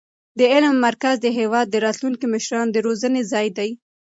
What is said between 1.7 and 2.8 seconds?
راتلونکو مشرانو د